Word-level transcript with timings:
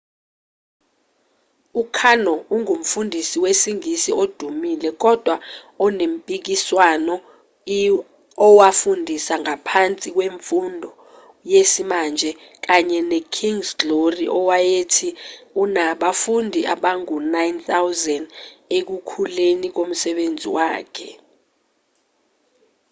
u-karno 1.81 2.33
ungumfundisi 2.55 3.35
wesingisi 3.43 4.11
odumile 4.21 4.89
kodwa 5.03 5.35
onempikiswano 5.85 7.15
i 7.77 7.79
owafundisa 8.47 9.33
ngaphansi 9.43 10.07
kwemfundo 10.15 10.89
yesimanje 11.51 12.29
kanye 12.65 12.99
ne-kind's 13.09 13.69
glory 13.81 14.25
owayethi 14.39 15.09
unabafundi 15.63 16.59
abangu-9,000 16.75 18.23
ekukhuleni 18.77 19.67
komsebenzi 19.77 20.47
wakhe 20.55 21.09